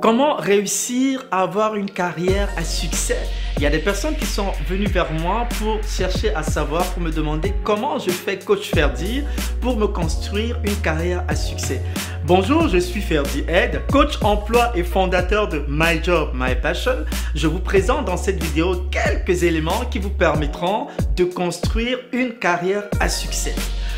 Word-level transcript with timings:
Comment 0.00 0.36
réussir 0.36 1.26
à 1.30 1.42
avoir 1.42 1.74
une 1.74 1.90
carrière 1.90 2.48
à 2.56 2.64
succès? 2.64 3.18
Il 3.58 3.62
y 3.62 3.66
a 3.66 3.70
des 3.70 3.80
personnes 3.80 4.16
qui 4.16 4.24
sont 4.24 4.50
venues 4.66 4.86
vers 4.86 5.12
moi 5.12 5.46
pour 5.58 5.78
chercher 5.84 6.34
à 6.34 6.42
savoir, 6.42 6.84
pour 6.94 7.02
me 7.02 7.10
demander 7.10 7.52
comment 7.64 7.98
je 7.98 8.08
fais 8.10 8.38
coach 8.38 8.70
Ferdi 8.70 9.22
pour 9.60 9.76
me 9.76 9.86
construire 9.86 10.58
une 10.64 10.76
carrière 10.76 11.22
à 11.28 11.36
succès. 11.36 11.82
Bonjour, 12.26 12.68
je 12.68 12.76
suis 12.76 13.00
Ferdi 13.00 13.44
Ed, 13.48 13.80
coach 13.90 14.18
emploi 14.22 14.72
et 14.76 14.84
fondateur 14.84 15.48
de 15.48 15.64
My 15.68 16.02
Job, 16.02 16.30
My 16.34 16.54
Passion. 16.54 17.04
Je 17.34 17.46
vous 17.46 17.58
présente 17.58 18.04
dans 18.04 18.18
cette 18.18 18.42
vidéo 18.42 18.86
quelques 18.90 19.42
éléments 19.42 19.86
qui 19.90 19.98
vous 19.98 20.10
permettront 20.10 20.88
de 21.16 21.24
construire 21.24 21.98
une 22.12 22.34
carrière 22.34 22.84
à 23.00 23.08
succès. 23.08 23.54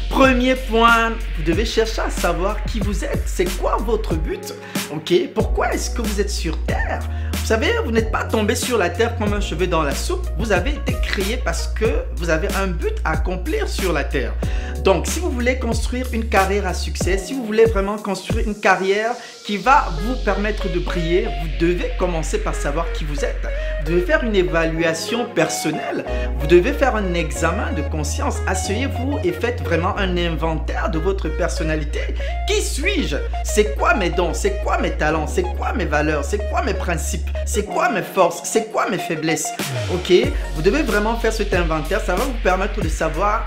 Premier 0.09 0.55
point, 0.55 1.11
vous 1.37 1.43
devez 1.45 1.65
chercher 1.65 2.03
à 2.03 2.11
savoir 2.11 2.63
qui 2.65 2.79
vous 2.79 3.05
êtes. 3.05 3.23
C'est 3.27 3.47
quoi 3.59 3.77
votre 3.79 4.15
but? 4.15 4.55
Ok 4.95 5.13
Pourquoi 5.35 5.75
est-ce 5.75 5.91
que 5.91 6.03
vous 6.03 6.21
êtes 6.21 6.31
sur 6.31 6.57
Terre? 6.65 7.01
Vous 7.33 7.47
savez, 7.47 7.73
vous 7.85 7.91
n'êtes 7.91 8.13
pas 8.13 8.25
tombé 8.25 8.55
sur 8.55 8.79
la 8.79 8.89
Terre 8.89 9.17
comme 9.17 9.33
un 9.33 9.41
cheveu 9.41 9.67
dans 9.67 9.83
la 9.83 9.95
soupe. 9.95 10.29
Vous 10.39 10.53
avez 10.53 10.71
été 10.71 10.95
créé 11.03 11.39
parce 11.45 11.67
que 11.67 12.05
vous 12.17 12.31
avez 12.31 12.47
un 12.55 12.69
but 12.69 12.95
à 13.05 13.13
accomplir 13.13 13.69
sur 13.69 13.93
la 13.93 14.05
Terre. 14.05 14.33
Donc, 14.85 15.07
si 15.07 15.21
vous 15.21 15.31
voulez 15.31 15.61
construire 15.61 16.07
une 16.13 16.29
carrière 16.29 16.67
à 16.67 16.75
succès, 16.75 17.17
si 17.17 17.35
vous 17.35 17.45
voulez 17.45 17.67
vraiment 17.67 17.99
construire 17.99 18.49
une 18.49 18.59
carrière 18.59 19.13
qui 19.45 19.57
va 19.57 19.87
vous 20.03 20.17
permettre 20.25 20.69
de 20.73 20.81
briller, 20.81 21.29
vous 21.41 21.49
devez 21.61 21.93
commencer 22.01 22.39
par 22.39 22.57
savoir 22.57 22.91
qui 22.93 23.05
vous 23.05 23.25
êtes. 23.25 23.47
Vous 23.81 23.93
devez 23.93 24.03
faire 24.03 24.25
une 24.25 24.35
évaluation 24.35 25.27
personnelle. 25.37 26.05
Vous 26.41 26.49
devez 26.49 26.73
faire 26.73 26.97
un 26.97 27.15
examen 27.15 27.73
de 27.73 27.83
conscience. 27.83 28.39
Asseyez-vous 28.49 29.21
et 29.23 29.31
faites 29.31 29.63
vraiment 29.63 29.97
un 29.99 30.17
inventaire 30.17 30.91
de 30.91 30.99
votre 30.99 31.29
personnalité. 31.29 32.01
Qui 32.49 32.61
suis-je? 32.61 33.19
C'est 33.45 33.77
quoi 33.77 33.95
mes 33.95 34.11
dons? 34.11 34.35
C'est 34.35 34.65
quoi 34.65 34.79
mes 34.79 34.91
talents? 34.91 35.29
C'est 35.29 35.43
quoi 35.43 35.73
mes 35.75 35.85
valeurs? 35.85 36.25
C'est 36.25 36.51
quoi 36.51 36.63
mes 36.63 36.75
principes? 36.75 37.31
C'est 37.47 37.65
quoi 37.65 37.89
mes 37.89 38.03
forces? 38.03 38.41
C'est 38.43 38.73
quoi 38.73 38.91
mes 38.91 38.99
faiblesses? 38.99 39.53
Ok? 39.95 40.13
Vous 40.57 40.63
devez 40.63 40.83
vraiment 40.83 41.17
faire 41.17 41.33
cet 41.33 41.55
inventaire. 41.55 42.01
Ça 42.01 42.17
va 42.17 42.25
vous 42.25 42.41
permettre 42.43 42.81
de 42.81 42.89
savoir 42.89 43.45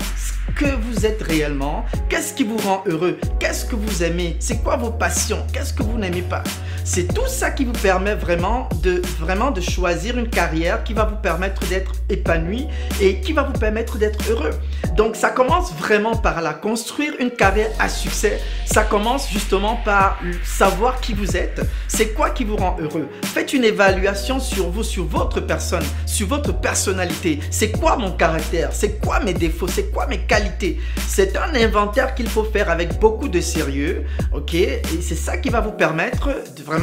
que 0.54 0.64
vous 0.64 1.04
êtes 1.04 1.22
réellement, 1.22 1.84
qu'est-ce 2.08 2.34
qui 2.34 2.44
vous 2.44 2.56
rend 2.58 2.82
heureux, 2.86 3.18
qu'est-ce 3.38 3.64
que 3.64 3.76
vous 3.76 4.02
aimez, 4.02 4.36
c'est 4.38 4.62
quoi 4.62 4.76
vos 4.76 4.90
passions, 4.90 5.44
qu'est-ce 5.52 5.72
que 5.72 5.82
vous 5.82 5.98
n'aimez 5.98 6.22
pas. 6.22 6.42
C'est 6.88 7.12
tout 7.12 7.26
ça 7.26 7.50
qui 7.50 7.64
vous 7.64 7.72
permet 7.72 8.14
vraiment 8.14 8.68
de, 8.80 9.02
vraiment 9.18 9.50
de 9.50 9.60
choisir 9.60 10.16
une 10.16 10.30
carrière 10.30 10.84
qui 10.84 10.94
va 10.94 11.04
vous 11.04 11.16
permettre 11.16 11.66
d'être 11.66 11.90
épanoui 12.08 12.68
et 13.00 13.20
qui 13.20 13.32
va 13.32 13.42
vous 13.42 13.58
permettre 13.58 13.98
d'être 13.98 14.20
heureux. 14.30 14.52
Donc 14.96 15.16
ça 15.16 15.30
commence 15.30 15.74
vraiment 15.74 16.14
par 16.14 16.40
la 16.40 16.54
Construire 16.54 17.14
une 17.18 17.32
carrière 17.32 17.70
à 17.80 17.88
succès, 17.88 18.40
ça 18.64 18.84
commence 18.84 19.28
justement 19.30 19.76
par 19.84 20.20
savoir 20.44 21.00
qui 21.00 21.12
vous 21.12 21.36
êtes, 21.36 21.60
c'est 21.88 22.10
quoi 22.10 22.30
qui 22.30 22.44
vous 22.44 22.56
rend 22.56 22.76
heureux? 22.80 23.08
Faites 23.24 23.52
une 23.52 23.64
évaluation 23.64 24.38
sur 24.38 24.70
vous, 24.70 24.84
sur 24.84 25.04
votre 25.06 25.40
personne, 25.40 25.84
sur 26.06 26.28
votre 26.28 26.52
personnalité. 26.52 27.40
C'est 27.50 27.72
quoi 27.72 27.96
mon 27.96 28.12
caractère? 28.12 28.70
C'est 28.72 29.00
quoi 29.00 29.18
mes 29.20 29.34
défauts? 29.34 29.68
C'est 29.68 29.90
quoi 29.90 30.06
mes 30.06 30.18
qualités? 30.18 30.78
C'est 31.08 31.36
un 31.36 31.54
inventaire 31.54 32.14
qu'il 32.14 32.28
faut 32.28 32.44
faire 32.44 32.70
avec 32.70 32.98
beaucoup 33.00 33.28
de 33.28 33.40
sérieux, 33.40 34.04
ok? 34.32 34.54
Et 34.54 34.82
c'est 35.00 35.16
ça 35.16 35.36
qui 35.36 35.50
va 35.50 35.60
vous 35.60 35.72
permettre 35.72 36.28
de, 36.56 36.62
vraiment 36.62 36.75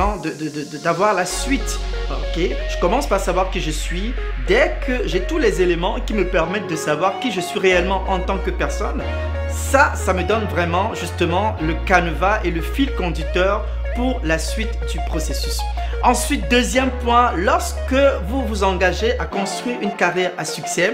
d'avoir 0.84 1.14
la 1.14 1.26
suite, 1.26 1.80
ok 2.10 2.42
Je 2.70 2.80
commence 2.80 3.08
par 3.08 3.20
savoir 3.20 3.50
qui 3.50 3.62
je 3.62 3.72
suis. 3.72 4.14
Dès 4.48 4.76
que 4.86 5.08
j'ai 5.08 5.22
tous 5.22 5.38
les 5.38 5.62
éléments 5.62 6.00
qui 6.00 6.14
me 6.14 6.28
permettent 6.28 6.70
de 6.70 6.76
savoir 6.76 7.20
qui 7.20 7.32
je 7.32 7.42
suis 7.42 7.60
réellement 7.60 8.04
en 8.08 8.20
tant 8.20 8.38
que 8.38 8.52
personne, 8.52 9.02
ça, 9.50 9.94
ça 9.96 10.14
me 10.14 10.24
donne 10.24 10.46
vraiment 10.46 10.94
justement 10.94 11.56
le 11.62 11.76
canevas 11.86 12.40
et 12.44 12.52
le 12.52 12.62
fil 12.62 12.94
conducteur 12.96 13.66
pour 13.96 14.20
la 14.24 14.40
suite 14.40 14.72
du 14.92 15.00
processus. 15.08 15.60
Ensuite, 16.04 16.50
deuxième 16.50 16.92
point, 17.04 17.32
lorsque 17.38 17.96
vous 18.28 18.46
vous 18.46 18.64
engagez 18.64 19.18
à 19.20 19.26
construire 19.26 19.80
une 19.82 19.96
carrière 19.96 20.32
à 20.38 20.44
succès, 20.44 20.92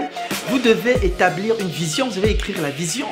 vous 0.48 0.58
devez 0.58 1.04
établir 1.04 1.56
une 1.58 1.68
vision, 1.68 2.08
vous 2.08 2.16
devez 2.16 2.30
écrire 2.30 2.60
la 2.62 2.70
vision. 2.70 3.08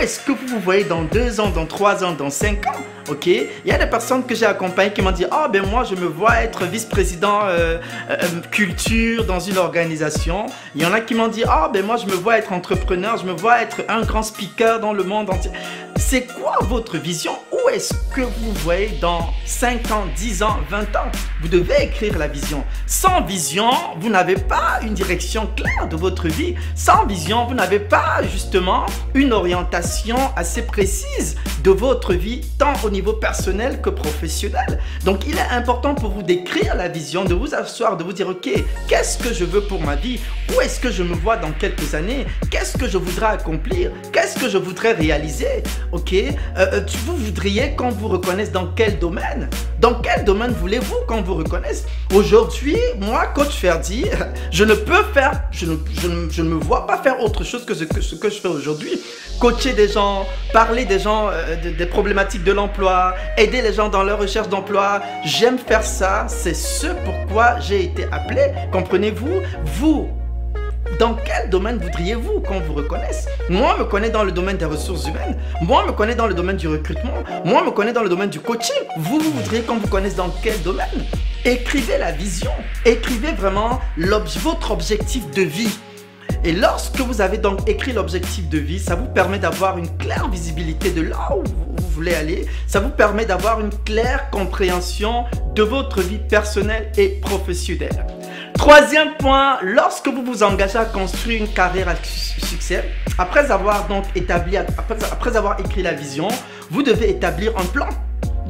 Est-ce 0.00 0.20
que 0.20 0.32
vous 0.32 0.46
vous 0.46 0.60
voyez 0.60 0.84
dans 0.84 1.02
deux 1.02 1.40
ans, 1.40 1.50
dans 1.50 1.66
trois 1.66 2.02
ans, 2.02 2.12
dans 2.12 2.30
cinq 2.30 2.66
ans? 2.66 2.80
Ok? 3.10 3.26
Il 3.26 3.50
y 3.66 3.70
a 3.70 3.76
des 3.76 3.86
personnes 3.86 4.24
que 4.24 4.34
j'ai 4.34 4.46
accompagnées 4.46 4.94
qui 4.94 5.02
m'ont 5.02 5.10
dit 5.10 5.26
Ah, 5.30 5.46
ben 5.46 5.62
moi, 5.66 5.84
je 5.84 5.94
me 5.94 6.06
vois 6.06 6.40
être 6.40 6.64
vice-président 6.64 7.40
euh, 7.44 7.76
euh, 8.08 8.16
culture 8.50 9.26
dans 9.26 9.40
une 9.40 9.58
organisation. 9.58 10.46
Il 10.74 10.80
y 10.80 10.86
en 10.86 10.94
a 10.94 11.02
qui 11.02 11.14
m'ont 11.14 11.28
dit 11.28 11.44
Ah, 11.46 11.70
ben 11.70 11.84
moi, 11.84 11.98
je 11.98 12.06
me 12.06 12.14
vois 12.14 12.38
être 12.38 12.54
entrepreneur, 12.54 13.18
je 13.18 13.26
me 13.26 13.32
vois 13.32 13.60
être 13.60 13.82
un 13.90 14.00
grand 14.00 14.22
speaker 14.22 14.80
dans 14.80 14.94
le 14.94 15.04
monde 15.04 15.28
entier. 15.28 15.50
C'est 15.96 16.26
quoi 16.26 16.56
votre 16.62 16.96
vision 16.96 17.32
Où 17.64 17.68
est-ce 17.68 17.94
que 18.14 18.20
vous 18.20 18.52
voyez 18.62 18.98
dans 19.00 19.32
5 19.44 19.90
ans, 19.90 20.04
10 20.16 20.42
ans, 20.42 20.58
20 20.70 20.96
ans 20.96 21.10
Vous 21.40 21.48
devez 21.48 21.84
écrire 21.84 22.16
la 22.18 22.28
vision. 22.28 22.64
Sans 22.86 23.22
vision, 23.22 23.70
vous 23.98 24.08
n'avez 24.08 24.36
pas 24.36 24.80
une 24.82 24.94
direction 24.94 25.48
claire 25.56 25.88
de 25.88 25.96
votre 25.96 26.28
vie. 26.28 26.54
Sans 26.74 27.06
vision, 27.06 27.46
vous 27.46 27.54
n'avez 27.54 27.80
pas 27.80 28.22
justement 28.22 28.86
une 29.14 29.32
orientation 29.32 30.16
assez 30.36 30.62
précise 30.62 31.36
de 31.62 31.70
votre 31.70 32.14
vie, 32.14 32.40
tant 32.58 32.74
au 32.84 32.90
niveau 32.90 33.12
personnel 33.12 33.80
que 33.80 33.90
professionnel. 33.90 34.80
Donc 35.04 35.26
il 35.26 35.36
est 35.36 35.50
important 35.50 35.94
pour 35.94 36.10
vous 36.10 36.22
d'écrire 36.22 36.74
la 36.74 36.88
vision, 36.88 37.24
de 37.24 37.34
vous 37.34 37.54
asseoir, 37.54 37.96
de 37.96 38.04
vous 38.04 38.12
dire, 38.12 38.28
ok, 38.28 38.48
qu'est-ce 38.88 39.18
que 39.18 39.32
je 39.32 39.44
veux 39.44 39.62
pour 39.62 39.80
ma 39.80 39.96
vie? 39.96 40.20
Où 40.54 40.60
est-ce 40.60 40.80
que 40.80 40.90
je 40.90 41.02
me 41.02 41.14
vois 41.14 41.36
dans 41.36 41.52
quelques 41.52 41.94
années? 41.94 42.26
Qu'est-ce 42.50 42.76
que 42.76 42.88
je 42.88 42.98
voudrais 42.98 43.26
accomplir? 43.26 43.90
Qu'est-ce 44.12 44.38
que 44.38 44.48
je 44.48 44.58
voudrais 44.58 44.92
réaliser? 44.92 45.62
Ok, 45.92 46.12
euh, 46.12 46.26
euh, 46.58 46.80
vous 47.06 47.16
voudriez 47.16 47.74
qu'on 47.76 47.90
vous 47.90 48.08
reconnaisse 48.08 48.52
dans 48.52 48.68
quel 48.68 48.98
domaine? 48.98 49.48
Dans 49.80 49.94
quel 49.94 50.24
domaine 50.24 50.50
voulez-vous 50.50 51.06
qu'on 51.08 51.22
vous 51.22 51.36
reconnaisse? 51.36 51.86
Aujourd'hui, 52.14 52.76
moi, 52.98 53.28
coach 53.28 53.48
Ferdi, 53.48 54.04
je 54.50 54.64
ne 54.64 54.74
peux 54.74 55.02
faire, 55.14 55.44
je 55.50 55.64
ne, 55.64 56.48
me 56.48 56.54
vois 56.56 56.86
pas 56.86 56.98
faire 56.98 57.18
autre 57.20 57.44
chose 57.44 57.64
que 57.64 57.72
ce 57.72 57.84
que, 57.84 58.02
ce 58.02 58.14
que 58.14 58.28
je 58.28 58.40
fais 58.40 58.48
aujourd'hui. 58.48 59.00
Coacher 59.40 59.72
des 59.72 59.88
gens, 59.88 60.26
parler 60.52 60.84
des 60.84 60.98
gens, 60.98 61.30
euh, 61.32 61.56
des 61.56 61.86
problématiques 61.86 62.44
de 62.44 62.52
l'emploi, 62.52 63.14
aider 63.38 63.62
les 63.62 63.72
gens 63.72 63.88
dans 63.88 64.02
leur 64.02 64.18
recherche 64.18 64.50
d'emploi. 64.50 65.00
J'aime 65.24 65.56
faire 65.56 65.82
ça. 65.82 66.26
C'est 66.28 66.52
ce 66.54 66.88
pourquoi 67.06 67.58
j'ai 67.60 67.84
été 67.84 68.04
appelé. 68.12 68.52
Comprenez-vous? 68.72 69.40
Vous, 69.64 70.10
dans 70.98 71.14
quel 71.14 71.48
domaine 71.50 71.78
voudriez-vous 71.78 72.40
qu'on 72.40 72.60
vous 72.60 72.74
reconnaisse? 72.74 73.26
Moi, 73.48 73.76
me 73.78 73.84
connais 73.84 74.10
dans 74.10 74.24
le 74.24 74.32
domaine 74.32 74.56
des 74.56 74.64
ressources 74.64 75.06
humaines. 75.06 75.36
Moi, 75.62 75.86
me 75.86 75.92
connais 75.92 76.14
dans 76.14 76.26
le 76.26 76.34
domaine 76.34 76.56
du 76.56 76.68
recrutement. 76.68 77.22
Moi, 77.44 77.64
me 77.64 77.70
connais 77.70 77.92
dans 77.92 78.02
le 78.02 78.08
domaine 78.08 78.30
du 78.30 78.40
coaching. 78.40 78.82
Vous, 78.96 79.18
vous 79.18 79.30
voudriez 79.30 79.62
qu'on 79.62 79.76
vous 79.76 79.88
connaisse 79.88 80.16
dans 80.16 80.30
quel 80.42 80.60
domaine? 80.62 81.06
Écrivez 81.44 81.96
la 81.98 82.12
vision. 82.12 82.50
Écrivez 82.84 83.32
vraiment 83.32 83.80
votre 83.96 84.72
objectif 84.72 85.30
de 85.30 85.42
vie. 85.42 85.78
Et 86.44 86.52
lorsque 86.52 87.00
vous 87.00 87.20
avez 87.20 87.38
donc 87.38 87.68
écrit 87.68 87.92
l'objectif 87.92 88.48
de 88.48 88.58
vie, 88.58 88.78
ça 88.78 88.94
vous 88.94 89.08
permet 89.08 89.38
d'avoir 89.38 89.78
une 89.78 89.94
claire 89.98 90.28
visibilité 90.28 90.90
de 90.90 91.02
là 91.02 91.30
où 91.36 91.42
vous 91.44 91.88
voulez 91.90 92.14
aller. 92.14 92.46
Ça 92.66 92.80
vous 92.80 92.90
permet 92.90 93.26
d'avoir 93.26 93.60
une 93.60 93.70
claire 93.84 94.30
compréhension 94.30 95.24
de 95.54 95.62
votre 95.62 96.00
vie 96.00 96.18
personnelle 96.18 96.90
et 96.96 97.20
professionnelle. 97.20 98.06
Troisième 98.60 99.14
point, 99.14 99.58
lorsque 99.62 100.06
vous 100.08 100.22
vous 100.22 100.42
engagez 100.42 100.76
à 100.76 100.84
construire 100.84 101.40
une 101.40 101.48
carrière 101.48 101.88
à 101.88 101.94
succès, 102.04 102.90
après 103.16 103.50
avoir 103.50 103.88
donc 103.88 104.04
établi, 104.14 104.58
après, 104.58 105.34
avoir 105.34 105.58
écrit 105.60 105.82
la 105.82 105.92
vision, 105.92 106.28
vous 106.70 106.82
devez 106.82 107.08
établir 107.08 107.56
un 107.56 107.64
plan 107.64 107.88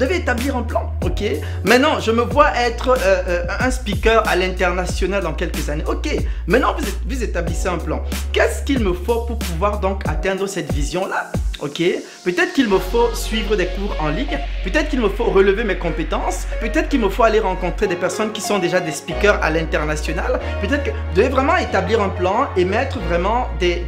Devez 0.01 0.17
établir 0.17 0.57
un 0.57 0.63
plan, 0.63 0.95
ok? 1.03 1.23
Maintenant, 1.63 2.01
je 2.01 2.11
me 2.11 2.23
vois 2.23 2.57
être 2.57 2.89
euh, 2.89 3.23
euh, 3.29 3.45
un 3.61 3.71
speaker 3.71 4.27
à 4.27 4.35
l'international 4.35 5.23
dans 5.23 5.35
quelques 5.35 5.69
années. 5.69 5.85
Ok, 5.87 6.09
maintenant 6.47 6.75
vous, 6.79 6.87
vous 7.07 7.23
établissez 7.23 7.69
un 7.69 7.77
plan. 7.77 8.03
Qu'est-ce 8.33 8.63
qu'il 8.63 8.79
me 8.79 8.95
faut 8.95 9.27
pour 9.27 9.39
pouvoir 9.39 9.79
donc 9.81 10.01
atteindre 10.09 10.47
cette 10.47 10.73
vision-là 10.73 11.31
ok? 11.63 11.83
Peut-être 12.25 12.53
qu'il 12.53 12.69
me 12.69 12.79
faut 12.79 13.15
suivre 13.15 13.57
des 13.57 13.67
cours 13.67 13.95
en 14.01 14.09
ligne, 14.09 14.39
peut-être 14.65 14.89
qu'il 14.89 15.01
me 15.01 15.09
faut 15.09 15.25
relever 15.25 15.65
mes 15.65 15.77
compétences, 15.77 16.47
peut-être 16.61 16.89
qu'il 16.89 17.01
me 17.01 17.09
faut 17.09 17.23
aller 17.23 17.41
rencontrer 17.41 17.87
des 17.87 17.97
personnes 17.97 18.33
qui 18.33 18.41
sont 18.41 18.59
déjà 18.59 18.81
des 18.81 18.93
speakers 18.93 19.43
à 19.43 19.51
l'international, 19.51 20.41
peut-être 20.61 20.85
que 20.85 20.91
vous 20.91 21.17
devez 21.17 21.29
vraiment 21.29 21.57
établir 21.57 22.01
un 22.01 22.09
plan 22.09 22.49
et 22.57 22.65
mettre 22.65 22.99
vraiment 23.01 23.49
des, 23.59 23.85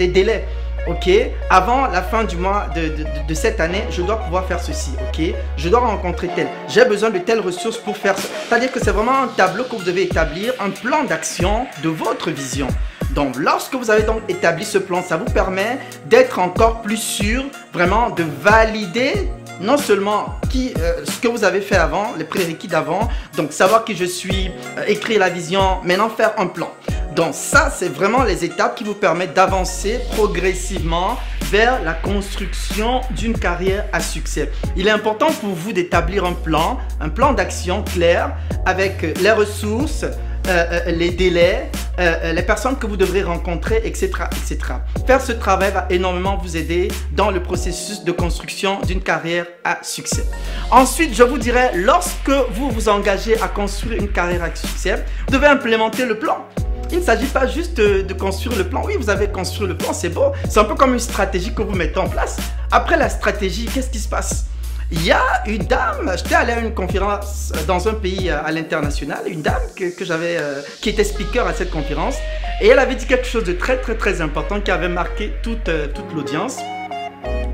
délais. 0.00 0.44
Ok, 0.86 1.08
avant 1.48 1.86
la 1.86 2.02
fin 2.02 2.24
du 2.24 2.36
mois 2.36 2.66
de, 2.74 2.92
de, 3.26 3.34
cette 3.34 3.58
année, 3.58 3.84
je 3.90 4.02
dois 4.02 4.16
pouvoir 4.16 4.46
faire 4.46 4.60
ceci. 4.60 4.90
Ok, 5.08 5.34
je 5.56 5.68
dois 5.70 5.80
rencontrer 5.80 6.28
tel. 6.36 6.46
J'ai 6.68 6.84
besoin 6.84 7.08
de 7.08 7.18
telles 7.18 7.40
ressources 7.40 7.78
pour 7.78 7.96
faire 7.96 8.18
ça. 8.18 8.28
C'est-à-dire 8.48 8.70
que 8.70 8.78
c'est 8.80 8.90
vraiment 8.90 9.22
un 9.22 9.28
tableau 9.28 9.64
que 9.64 9.76
vous 9.76 9.82
devez 9.82 10.02
établir, 10.02 10.52
un 10.60 10.68
plan 10.68 11.04
d'action 11.04 11.66
de 11.82 11.88
votre 11.88 12.30
vision. 12.30 12.68
Donc, 13.14 13.36
lorsque 13.36 13.74
vous 13.74 13.90
avez 13.90 14.02
donc 14.02 14.20
établi 14.28 14.64
ce 14.64 14.76
plan, 14.76 15.02
ça 15.02 15.16
vous 15.16 15.30
permet 15.32 15.78
d'être 16.06 16.38
encore 16.38 16.82
plus 16.82 16.98
sûr, 16.98 17.44
vraiment 17.72 18.10
de 18.10 18.24
valider 18.42 19.30
non 19.60 19.78
seulement 19.78 20.38
qui, 20.50 20.74
euh, 20.78 21.04
ce 21.04 21.18
que 21.18 21.28
vous 21.28 21.44
avez 21.44 21.60
fait 21.60 21.76
avant, 21.76 22.12
les 22.18 22.24
prérequis 22.24 22.68
d'avant, 22.68 23.08
donc 23.36 23.52
savoir 23.52 23.84
qui 23.84 23.96
je 23.96 24.04
suis, 24.04 24.50
euh, 24.78 24.84
écrire 24.88 25.20
la 25.20 25.30
vision, 25.30 25.78
maintenant 25.84 26.10
faire 26.10 26.32
un 26.38 26.46
plan. 26.48 26.70
Donc 27.14 27.34
ça, 27.34 27.72
c'est 27.74 27.88
vraiment 27.88 28.24
les 28.24 28.44
étapes 28.44 28.74
qui 28.74 28.84
vous 28.84 28.94
permettent 28.94 29.34
d'avancer 29.34 30.00
progressivement 30.16 31.16
vers 31.44 31.82
la 31.82 31.92
construction 31.92 33.02
d'une 33.10 33.38
carrière 33.38 33.84
à 33.92 34.00
succès. 34.00 34.50
Il 34.76 34.88
est 34.88 34.90
important 34.90 35.30
pour 35.40 35.50
vous 35.50 35.72
d'établir 35.72 36.24
un 36.24 36.32
plan, 36.32 36.78
un 37.00 37.08
plan 37.08 37.32
d'action 37.32 37.84
clair 37.84 38.34
avec 38.66 39.20
les 39.20 39.30
ressources, 39.30 40.02
euh, 40.02 40.10
euh, 40.48 40.90
les 40.90 41.10
délais, 41.10 41.70
euh, 42.00 42.32
les 42.32 42.42
personnes 42.42 42.76
que 42.76 42.86
vous 42.86 42.96
devrez 42.96 43.22
rencontrer, 43.22 43.80
etc., 43.84 44.10
etc. 44.32 44.74
Faire 45.06 45.20
ce 45.20 45.32
travail 45.32 45.70
va 45.72 45.86
énormément 45.90 46.36
vous 46.36 46.56
aider 46.56 46.88
dans 47.12 47.30
le 47.30 47.40
processus 47.40 48.02
de 48.02 48.10
construction 48.10 48.80
d'une 48.80 49.00
carrière 49.00 49.46
à 49.62 49.78
succès. 49.82 50.24
Ensuite, 50.70 51.14
je 51.14 51.22
vous 51.22 51.38
dirais, 51.38 51.70
lorsque 51.76 52.32
vous 52.50 52.70
vous 52.70 52.88
engagez 52.88 53.40
à 53.40 53.48
construire 53.48 54.00
une 54.00 54.08
carrière 54.08 54.42
à 54.42 54.54
succès, 54.54 55.04
vous 55.28 55.32
devez 55.32 55.46
implémenter 55.46 56.04
le 56.04 56.18
plan. 56.18 56.44
Il 56.90 56.98
ne 56.98 57.02
s'agit 57.02 57.26
pas 57.26 57.46
juste 57.46 57.76
de 57.78 58.12
construire 58.14 58.56
le 58.56 58.64
plan. 58.64 58.82
Oui, 58.84 58.94
vous 58.98 59.10
avez 59.10 59.28
construit 59.28 59.66
le 59.66 59.76
plan, 59.76 59.92
c'est 59.92 60.08
beau. 60.08 60.32
C'est 60.48 60.60
un 60.60 60.64
peu 60.64 60.74
comme 60.74 60.92
une 60.92 61.00
stratégie 61.00 61.52
que 61.52 61.62
vous 61.62 61.74
mettez 61.74 61.98
en 61.98 62.08
place. 62.08 62.36
Après 62.70 62.96
la 62.96 63.08
stratégie, 63.08 63.66
qu'est-ce 63.66 63.90
qui 63.90 63.98
se 63.98 64.08
passe? 64.08 64.46
Il 64.92 65.04
y 65.04 65.10
a 65.10 65.22
une 65.46 65.64
dame, 65.64 66.12
j'étais 66.16 66.34
allé 66.34 66.52
à 66.52 66.60
une 66.60 66.74
conférence 66.74 67.52
dans 67.66 67.88
un 67.88 67.94
pays 67.94 68.30
à 68.30 68.50
l'international, 68.52 69.22
une 69.26 69.42
dame 69.42 69.62
que, 69.74 70.04
j'avais, 70.04 70.36
euh, 70.38 70.60
qui 70.80 70.90
était 70.90 71.04
speaker 71.04 71.46
à 71.46 71.54
cette 71.54 71.70
conférence, 71.70 72.16
et 72.60 72.68
elle 72.68 72.78
avait 72.78 72.94
dit 72.94 73.06
quelque 73.06 73.26
chose 73.26 73.44
de 73.44 73.54
très 73.54 73.78
très 73.78 73.96
très 73.96 74.20
important 74.20 74.60
qui 74.60 74.70
avait 74.70 74.88
marqué 74.88 75.32
toute, 75.42 75.68
euh, 75.68 75.88
toute 75.88 76.12
l'audience. 76.14 76.58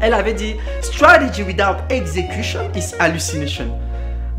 Elle 0.03 0.13
avait 0.13 0.35
dit, 0.35 0.57
Strategy 0.83 1.43
without 1.45 1.77
execution 1.89 2.71
is 2.75 2.95
hallucination. 2.99 3.71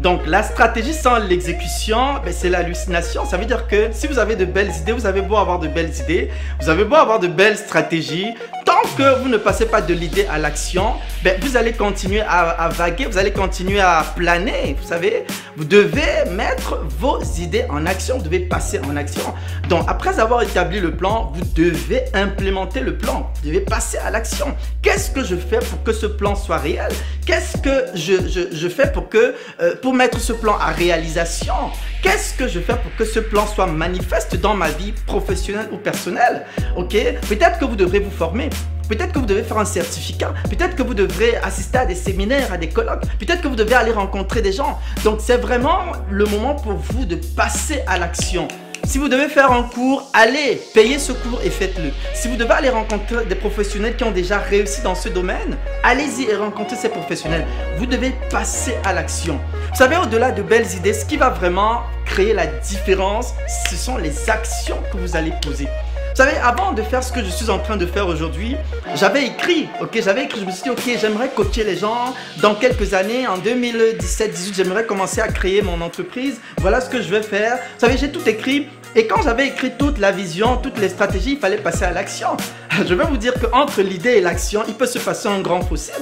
Donc 0.01 0.25
la 0.25 0.41
stratégie 0.41 0.95
sans 0.95 1.19
l'exécution, 1.19 2.15
ben, 2.25 2.33
c'est 2.33 2.49
l'hallucination. 2.49 3.23
Ça 3.23 3.37
veut 3.37 3.45
dire 3.45 3.67
que 3.67 3.89
si 3.91 4.07
vous 4.07 4.17
avez 4.17 4.35
de 4.35 4.45
belles 4.45 4.71
idées, 4.81 4.93
vous 4.93 5.05
avez 5.05 5.21
beau 5.21 5.37
avoir 5.37 5.59
de 5.59 5.67
belles 5.67 5.91
idées, 6.03 6.31
vous 6.59 6.69
avez 6.69 6.85
beau 6.85 6.95
avoir 6.95 7.19
de 7.19 7.27
belles 7.27 7.57
stratégies, 7.57 8.33
tant 8.71 8.95
que 8.95 9.19
vous 9.19 9.27
ne 9.27 9.37
passez 9.37 9.65
pas 9.65 9.81
de 9.81 9.93
l'idée 9.93 10.25
à 10.31 10.37
l'action, 10.37 10.93
ben, 11.23 11.37
vous 11.41 11.57
allez 11.57 11.73
continuer 11.73 12.21
à, 12.21 12.69
vaguer, 12.69 13.05
vous 13.05 13.17
allez 13.17 13.33
continuer 13.33 13.81
à 13.81 14.05
planer. 14.15 14.77
Vous 14.79 14.87
savez, 14.87 15.25
vous 15.57 15.65
devez 15.65 16.29
mettre 16.31 16.79
vos 16.97 17.21
idées 17.39 17.65
en 17.69 17.85
action, 17.85 18.17
vous 18.17 18.23
devez 18.23 18.39
passer 18.39 18.79
en 18.87 18.95
action. 18.95 19.33
Donc 19.67 19.83
après 19.89 20.19
avoir 20.19 20.41
établi 20.41 20.79
le 20.79 20.91
plan, 20.95 21.33
vous 21.35 21.43
devez 21.53 22.03
implémenter 22.13 22.79
le 22.79 22.97
plan, 22.97 23.29
vous 23.41 23.49
devez 23.49 23.59
passer 23.59 23.97
à 23.97 24.09
l'action. 24.09 24.55
Qu'est-ce 24.81 25.11
que 25.11 25.23
je 25.23 25.35
fais 25.35 25.59
pour 25.59 25.83
que 25.83 25.91
ce 25.91 26.05
plan 26.05 26.35
soit 26.35 26.57
réel? 26.57 26.91
Qu'est-ce 27.25 27.57
que 27.57 27.87
je, 27.93 28.69
fais 28.69 28.89
pour 28.91 29.09
que 29.09 29.35
euh, 29.59 29.75
pour 29.81 29.93
mettre 29.93 30.19
ce 30.19 30.31
plan 30.31 30.55
à 30.57 30.67
réalisation? 30.71 31.53
Qu'est-ce 32.01 32.33
que 32.35 32.47
je 32.47 32.59
fais 32.59 32.75
pour 32.75 32.95
que 32.97 33.05
ce 33.05 33.19
plan 33.19 33.45
soit 33.45 33.67
manifeste 33.67 34.37
dans 34.37 34.55
ma 34.55 34.69
vie 34.69 34.93
professionnelle 35.05 35.67
ou 35.73 35.77
personnelle? 35.77 36.45
Ok? 36.77 36.95
Peut-être 37.27 37.59
que 37.59 37.65
vous 37.65 37.75
devrez 37.75 37.99
vous 37.99 38.11
former. 38.11 38.49
Peut-être 38.91 39.13
que 39.13 39.19
vous 39.19 39.25
devez 39.25 39.43
faire 39.43 39.57
un 39.57 39.63
certificat. 39.63 40.33
Peut-être 40.49 40.75
que 40.75 40.83
vous 40.83 40.93
devrez 40.93 41.37
assister 41.37 41.77
à 41.77 41.85
des 41.85 41.95
séminaires, 41.95 42.51
à 42.51 42.57
des 42.57 42.67
colloques. 42.67 43.03
Peut-être 43.19 43.41
que 43.41 43.47
vous 43.47 43.55
devez 43.55 43.73
aller 43.73 43.93
rencontrer 43.93 44.41
des 44.41 44.51
gens. 44.51 44.79
Donc 45.05 45.19
c'est 45.21 45.37
vraiment 45.37 45.93
le 46.09 46.25
moment 46.25 46.55
pour 46.55 46.73
vous 46.73 47.05
de 47.05 47.15
passer 47.15 47.83
à 47.87 47.97
l'action. 47.97 48.49
Si 48.83 48.97
vous 48.97 49.07
devez 49.07 49.29
faire 49.29 49.49
un 49.49 49.63
cours, 49.63 50.09
allez, 50.11 50.61
payez 50.73 50.99
ce 50.99 51.13
cours 51.13 51.39
et 51.41 51.49
faites-le. 51.49 51.91
Si 52.13 52.27
vous 52.27 52.35
devez 52.35 52.51
aller 52.51 52.69
rencontrer 52.69 53.23
des 53.23 53.35
professionnels 53.35 53.95
qui 53.95 54.03
ont 54.03 54.11
déjà 54.11 54.39
réussi 54.39 54.81
dans 54.81 54.95
ce 54.95 55.07
domaine, 55.07 55.55
allez-y 55.83 56.23
et 56.29 56.35
rencontrez 56.35 56.75
ces 56.75 56.89
professionnels. 56.89 57.45
Vous 57.77 57.85
devez 57.85 58.11
passer 58.29 58.75
à 58.83 58.91
l'action. 58.91 59.39
Vous 59.69 59.77
savez, 59.77 59.95
au-delà 59.95 60.31
de 60.31 60.41
belles 60.41 60.69
idées, 60.75 60.93
ce 60.93 61.05
qui 61.05 61.15
va 61.15 61.29
vraiment 61.29 61.83
créer 62.05 62.33
la 62.33 62.47
différence, 62.47 63.35
ce 63.69 63.77
sont 63.77 63.95
les 63.95 64.29
actions 64.29 64.79
que 64.91 64.97
vous 64.97 65.15
allez 65.15 65.31
poser. 65.41 65.69
Vous 66.11 66.17
savez, 66.17 66.35
avant 66.43 66.73
de 66.73 66.81
faire 66.81 67.01
ce 67.01 67.13
que 67.13 67.23
je 67.23 67.29
suis 67.29 67.49
en 67.49 67.57
train 67.57 67.77
de 67.77 67.85
faire 67.85 68.05
aujourd'hui, 68.05 68.57
j'avais 68.95 69.27
écrit, 69.27 69.69
ok, 69.79 69.97
j'avais 70.03 70.25
écrit, 70.25 70.41
je 70.41 70.45
me 70.45 70.51
suis 70.51 70.63
dit, 70.63 70.69
ok, 70.69 70.81
j'aimerais 70.99 71.29
coacher 71.29 71.63
les 71.63 71.77
gens 71.77 72.13
dans 72.41 72.53
quelques 72.53 72.93
années, 72.93 73.27
en 73.27 73.37
2017-18, 73.37 74.53
j'aimerais 74.53 74.85
commencer 74.85 75.21
à 75.21 75.29
créer 75.29 75.61
mon 75.61 75.79
entreprise, 75.79 76.41
voilà 76.57 76.81
ce 76.81 76.89
que 76.89 77.01
je 77.01 77.09
vais 77.09 77.21
faire. 77.23 77.55
Vous 77.55 77.79
savez, 77.79 77.97
j'ai 77.97 78.11
tout 78.11 78.27
écrit 78.27 78.67
et 78.93 79.07
quand 79.07 79.21
j'avais 79.21 79.47
écrit 79.47 79.71
toute 79.79 79.99
la 79.99 80.11
vision, 80.11 80.57
toutes 80.57 80.77
les 80.77 80.89
stratégies, 80.89 81.33
il 81.33 81.39
fallait 81.39 81.57
passer 81.57 81.85
à 81.85 81.91
l'action. 81.91 82.35
Je 82.85 82.93
vais 82.93 83.05
vous 83.05 83.15
dire 83.15 83.33
qu'entre 83.39 83.81
l'idée 83.81 84.11
et 84.11 84.21
l'action, 84.21 84.63
il 84.67 84.73
peut 84.73 84.85
se 84.85 84.99
passer 84.99 85.29
un 85.29 85.39
grand 85.39 85.61
fossé. 85.61 85.93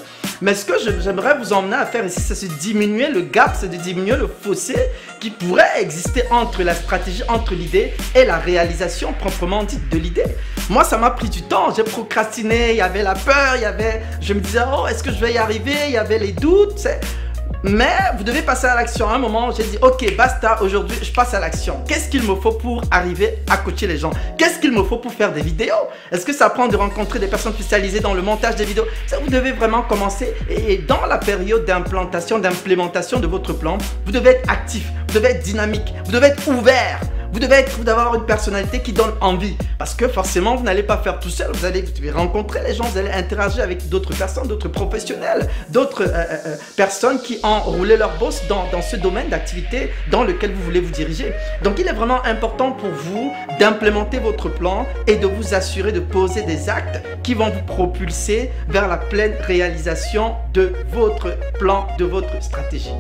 Mais 0.42 0.56
ce 0.56 0.66
que 0.66 0.74
j'aimerais 1.00 1.38
vous 1.38 1.54
emmener 1.54 1.76
à 1.76 1.86
faire 1.86 2.04
ici, 2.04 2.20
c'est 2.20 2.48
de 2.48 2.54
diminuer 2.54 3.10
le 3.10 3.22
gap, 3.22 3.56
c'est 3.60 3.70
de 3.70 3.76
diminuer 3.76 4.16
le 4.16 4.28
fossé 4.28 4.76
qui 5.20 5.30
pourrait 5.30 5.82
exister 5.82 6.24
entre 6.32 6.64
la 6.64 6.74
stratégie, 6.74 7.24
entre 7.28 7.54
l'idée 7.54 7.94
et 8.16 8.26
la 8.26 8.38
réalisation 8.38 9.14
proprement 9.14 9.64
dite 9.64 9.90
de 9.90 9.98
l'idée. 9.98 10.26
Moi, 10.70 10.84
ça 10.84 10.98
m'a 10.98 11.12
pris 11.12 11.30
du 11.30 11.42
temps. 11.42 11.74
J'ai 11.76 11.84
procrastiné, 11.84 12.72
il 12.72 12.78
y 12.78 12.82
avait 12.82 13.04
la 13.04 13.16
peur, 13.16 13.56
il 13.56 13.62
y 13.62 13.66
avait... 13.66 14.02
Je 14.22 14.34
me 14.34 14.40
disais, 14.40 14.62
oh, 14.72 14.88
est-ce 14.88 15.04
que 15.04 15.12
je 15.12 15.20
vais 15.20 15.34
y 15.34 15.38
arriver? 15.38 15.76
Il 15.88 15.92
y 15.92 15.98
avait 15.98 16.20
les 16.20 16.32
doutes. 16.32 16.88
Mais 17.64 17.92
vous 18.18 18.24
devez 18.24 18.42
passer 18.42 18.68
à 18.68 18.76
l'action. 18.76 19.10
À 19.10 19.16
un 19.16 19.18
moment, 19.18 19.52
j'ai 19.52 19.64
dit, 19.64 19.78
ok, 19.82 20.16
basta, 20.16 20.62
aujourd'hui, 20.62 20.98
je 21.02 21.12
passe 21.12 21.34
à 21.34 21.40
l'action. 21.40 21.84
Qu'est-ce 21.88 22.08
qu'il 22.10 22.24
me 22.24 22.36
faut 22.36 22.54
pour 22.54 22.82
arriver 22.90 23.40
à 23.50 23.58
coacher 23.58 23.88
les 23.88 23.98
gens? 23.98 24.12
Qu'est-ce 24.38 24.60
qu'il 24.60 24.72
me 24.72 24.84
faut 24.84 24.98
pour 24.98 25.12
faire 25.12 25.34
des 25.34 25.42
vidéos? 25.42 25.74
Est-ce 26.12 26.26
que 26.26 26.34
ça 26.34 26.50
prend 26.50 26.68
de 26.68 26.78
rencontrer 26.78 27.20
des 27.20 27.28
personnes 27.28 27.54
spécialisées 27.54 28.00
dans 28.00 28.14
le 28.14 28.22
montage 28.22 28.56
des 28.56 28.66
vidéos? 28.66 28.86
Ça, 29.08 29.18
vous 29.20 29.30
devez 29.30 29.52
vraiment 29.52 29.82
commencer. 29.82 30.34
Et 30.50 30.78
dans 30.78 31.06
la 31.06 31.18
période 31.18 31.66
d'implantation, 31.66 32.40
d'implémentation 32.40 33.20
de 33.20 33.28
votre 33.28 33.54
plan, 33.54 33.78
vous 34.06 34.12
devez 34.12 34.32
être 34.32 34.50
actif, 34.50 34.88
vous 35.10 35.16
devez 35.16 35.30
être 35.30 35.44
dynamique, 35.44 35.94
vous 36.06 36.12
devez 36.12 36.28
être 36.28 36.48
ouvert. 36.48 37.02
Vous 37.32 37.40
devez 37.40 37.56
être, 37.58 37.72
vous 37.78 37.88
avoir 37.88 38.16
une 38.16 38.26
personnalité 38.26 38.80
qui 38.82 38.92
donne 38.92 39.14
envie. 39.22 39.56
Parce 39.78 39.94
que 39.94 40.08
forcément, 40.08 40.56
vous 40.56 40.64
n'allez 40.64 40.84
pas 40.84 40.98
faire 40.98 41.20
tout 41.20 41.30
seul. 41.30 41.52
Vous 41.54 41.66
allez 41.66 41.86
rencontrer 42.12 42.62
les 42.68 42.74
gens, 42.74 42.86
vous 42.86 42.98
allez 42.98 43.12
interagir 43.12 43.64
avec 43.64 43.88
d'autres 43.88 44.16
personnes, 44.16 44.48
d'autres 44.48 44.68
professionnels, 44.68 45.48
d'autres 45.70 46.04
euh, 46.04 46.08
euh, 46.08 46.38
euh, 46.48 46.56
personnes 46.76 47.22
qui 47.22 47.40
ont 47.44 47.60
roulé 47.60 47.98
leur 47.98 48.18
boss 48.18 48.42
dans, 48.50 48.66
dans 48.72 48.82
ce 48.82 48.96
domaine 48.96 49.30
d'activité 49.30 49.92
dans 50.12 50.24
lequel 50.24 50.52
vous 50.54 50.64
voulez 50.64 50.80
vous 50.80 50.92
diriger. 50.92 51.34
Donc, 51.64 51.80
il 51.80 51.88
est 51.88 51.94
vraiment 51.94 52.24
important 52.26 52.72
pour 52.72 52.90
vous 52.90 53.32
d'implémenter 53.60 54.20
votre 54.20 54.50
plan 54.50 54.86
et 55.08 55.16
de 55.16 55.28
vous 55.28 55.54
assurer 55.54 55.92
de 55.92 56.00
poser 56.00 56.42
des 56.42 56.70
actes 56.70 57.02
qui 57.24 57.36
vont 57.36 57.50
vous 57.50 57.64
propulser 57.64 58.52
vers 58.68 58.88
la 58.88 58.98
pleine 58.98 59.36
réalisation 59.42 60.36
de 60.54 60.74
votre 60.92 61.38
plan, 61.60 61.88
de 61.98 62.06
votre 62.06 62.42
stratégie. 62.42 62.94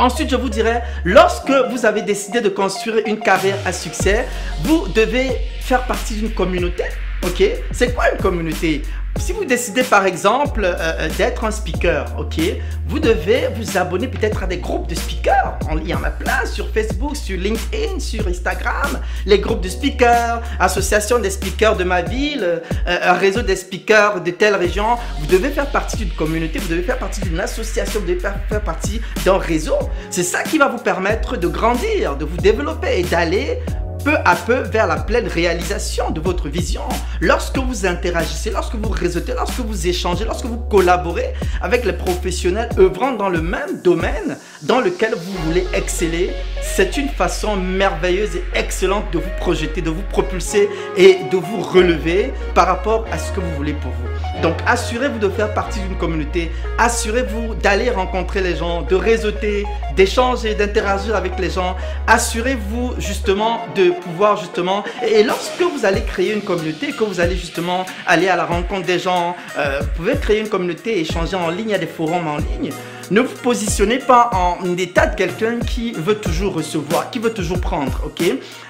Ensuite, 0.00 0.30
je 0.30 0.36
vous 0.36 0.48
dirais, 0.48 0.82
lorsque 1.04 1.52
vous 1.70 1.84
avez 1.84 2.00
décidé 2.00 2.40
de 2.40 2.48
construire 2.48 3.02
une 3.04 3.18
carrière 3.18 3.58
à 3.66 3.72
succès, 3.72 4.26
vous 4.62 4.88
devez 4.88 5.28
faire 5.60 5.84
partie 5.84 6.14
d'une 6.14 6.30
communauté. 6.30 6.84
Ok? 7.22 7.44
C'est 7.70 7.94
quoi 7.94 8.10
une 8.10 8.16
communauté? 8.16 8.80
Si 9.18 9.32
vous 9.32 9.44
décidez 9.44 9.82
par 9.82 10.06
exemple 10.06 10.64
euh, 10.64 10.74
euh, 10.78 11.08
d'être 11.18 11.44
un 11.44 11.50
speaker, 11.50 12.06
ok, 12.18 12.40
vous 12.86 12.98
devez 12.98 13.48
vous 13.54 13.76
abonner 13.76 14.08
peut-être 14.08 14.42
à 14.42 14.46
des 14.46 14.58
groupes 14.58 14.88
de 14.88 14.94
speakers. 14.94 15.58
Il 15.80 15.88
y 15.88 15.94
en 15.94 16.02
a 16.02 16.10
plein 16.10 16.46
sur 16.46 16.68
Facebook, 16.70 17.16
sur 17.16 17.38
LinkedIn, 17.38 18.00
sur 18.00 18.26
Instagram. 18.26 19.00
Les 19.26 19.38
groupes 19.38 19.60
de 19.60 19.68
speakers, 19.68 20.42
association 20.58 21.18
des 21.18 21.30
speakers 21.30 21.76
de 21.76 21.84
ma 21.84 22.02
ville, 22.02 22.42
euh, 22.42 22.60
un 22.86 23.12
réseau 23.12 23.42
des 23.42 23.56
speakers 23.56 24.22
de 24.22 24.30
telle 24.30 24.56
région. 24.56 24.96
Vous 25.20 25.26
devez 25.26 25.50
faire 25.50 25.70
partie 25.70 25.96
d'une 25.96 26.10
communauté, 26.10 26.58
vous 26.58 26.68
devez 26.68 26.82
faire 26.82 26.98
partie 26.98 27.20
d'une 27.20 27.40
association, 27.40 28.00
vous 28.00 28.06
devez 28.06 28.20
faire, 28.20 28.36
faire 28.48 28.62
partie 28.62 29.00
d'un 29.24 29.38
réseau. 29.38 29.78
C'est 30.10 30.22
ça 30.22 30.42
qui 30.42 30.58
va 30.58 30.68
vous 30.68 30.82
permettre 30.82 31.36
de 31.36 31.46
grandir, 31.46 32.16
de 32.16 32.24
vous 32.24 32.36
développer 32.38 33.00
et 33.00 33.02
d'aller 33.04 33.58
peu 34.04 34.16
à 34.24 34.34
peu 34.34 34.60
vers 34.60 34.86
la 34.86 34.96
pleine 34.96 35.26
réalisation 35.26 36.10
de 36.10 36.20
votre 36.20 36.48
vision. 36.48 36.82
Lorsque 37.20 37.58
vous 37.58 37.86
interagissez, 37.86 38.50
lorsque 38.50 38.74
vous 38.74 38.90
réseautez, 38.90 39.32
lorsque 39.34 39.60
vous 39.60 39.86
échangez, 39.86 40.24
lorsque 40.24 40.46
vous 40.46 40.58
collaborez 40.58 41.34
avec 41.60 41.84
les 41.84 41.92
professionnels 41.92 42.68
œuvrant 42.78 43.12
dans 43.12 43.28
le 43.28 43.42
même 43.42 43.80
domaine 43.82 44.36
dans 44.62 44.80
lequel 44.80 45.14
vous 45.14 45.32
voulez 45.46 45.66
exceller, 45.74 46.32
c'est 46.62 46.96
une 46.96 47.08
façon 47.08 47.56
merveilleuse 47.56 48.36
et 48.36 48.44
excellente 48.54 49.12
de 49.12 49.18
vous 49.18 49.30
projeter, 49.38 49.82
de 49.82 49.90
vous 49.90 50.02
propulser 50.10 50.68
et 50.96 51.18
de 51.30 51.36
vous 51.36 51.60
relever 51.60 52.32
par 52.54 52.66
rapport 52.66 53.06
à 53.12 53.18
ce 53.18 53.32
que 53.32 53.40
vous 53.40 53.54
voulez 53.56 53.74
pour 53.74 53.90
vous. 53.92 54.19
Donc 54.42 54.56
assurez-vous 54.66 55.18
de 55.18 55.28
faire 55.28 55.52
partie 55.52 55.80
d'une 55.80 55.96
communauté, 55.96 56.50
assurez-vous 56.78 57.54
d'aller 57.56 57.90
rencontrer 57.90 58.40
les 58.40 58.56
gens, 58.56 58.82
de 58.82 58.94
réseauter, 58.94 59.66
d'échanger, 59.96 60.54
d'interagir 60.54 61.14
avec 61.14 61.38
les 61.38 61.50
gens. 61.50 61.76
Assurez-vous 62.06 62.94
justement 62.98 63.60
de 63.74 63.90
pouvoir 63.90 64.38
justement... 64.38 64.82
Et 65.06 65.22
lorsque 65.22 65.60
vous 65.60 65.84
allez 65.84 66.02
créer 66.02 66.32
une 66.32 66.42
communauté, 66.42 66.92
que 66.92 67.04
vous 67.04 67.20
allez 67.20 67.36
justement 67.36 67.84
aller 68.06 68.28
à 68.28 68.36
la 68.36 68.46
rencontre 68.46 68.86
des 68.86 68.98
gens, 68.98 69.36
euh, 69.58 69.80
vous 69.80 69.88
pouvez 69.96 70.16
créer 70.16 70.40
une 70.40 70.48
communauté 70.48 71.00
échanger 71.00 71.36
en 71.36 71.50
ligne, 71.50 71.68
il 71.68 71.72
y 71.72 71.74
a 71.74 71.78
des 71.78 71.86
forums 71.86 72.26
en 72.26 72.38
ligne. 72.38 72.70
Ne 73.10 73.20
vous 73.20 73.36
positionnez 73.42 73.98
pas 73.98 74.30
en 74.32 74.76
état 74.78 75.06
de 75.06 75.16
quelqu'un 75.16 75.58
qui 75.58 75.92
veut 75.92 76.14
toujours 76.14 76.54
recevoir, 76.54 77.10
qui 77.10 77.18
veut 77.18 77.34
toujours 77.34 77.60
prendre, 77.60 78.00
ok? 78.06 78.22